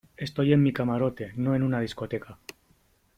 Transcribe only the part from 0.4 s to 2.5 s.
en mi camarote, no en una discoteca.